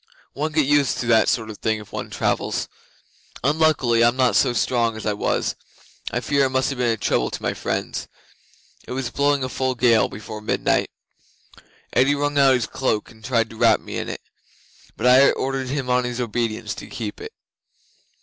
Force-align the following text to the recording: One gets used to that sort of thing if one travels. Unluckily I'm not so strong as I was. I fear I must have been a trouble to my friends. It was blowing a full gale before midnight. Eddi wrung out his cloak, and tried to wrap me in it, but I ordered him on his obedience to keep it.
One 0.33 0.51
gets 0.53 0.67
used 0.67 0.97
to 0.97 1.05
that 1.05 1.29
sort 1.29 1.51
of 1.51 1.59
thing 1.59 1.77
if 1.77 1.91
one 1.91 2.09
travels. 2.09 2.67
Unluckily 3.43 4.03
I'm 4.03 4.15
not 4.15 4.35
so 4.35 4.51
strong 4.51 4.97
as 4.97 5.05
I 5.05 5.13
was. 5.13 5.55
I 6.09 6.21
fear 6.21 6.43
I 6.43 6.47
must 6.47 6.69
have 6.69 6.79
been 6.79 6.89
a 6.89 6.97
trouble 6.97 7.29
to 7.29 7.41
my 7.43 7.53
friends. 7.53 8.07
It 8.87 8.93
was 8.93 9.11
blowing 9.11 9.43
a 9.43 9.47
full 9.47 9.75
gale 9.75 10.09
before 10.09 10.41
midnight. 10.41 10.89
Eddi 11.93 12.15
wrung 12.15 12.39
out 12.39 12.55
his 12.55 12.65
cloak, 12.65 13.11
and 13.11 13.23
tried 13.23 13.51
to 13.51 13.55
wrap 13.57 13.79
me 13.79 13.99
in 13.99 14.09
it, 14.09 14.21
but 14.97 15.05
I 15.05 15.29
ordered 15.33 15.67
him 15.69 15.87
on 15.87 16.03
his 16.03 16.19
obedience 16.19 16.73
to 16.73 16.87
keep 16.87 17.21
it. 17.21 17.33